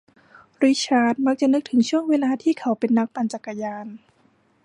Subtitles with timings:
[0.63, 3.85] ริชาร์ดมักจะนึกถึงช่วงเวลาที่เขาเป็นนักปั่นจักรยาน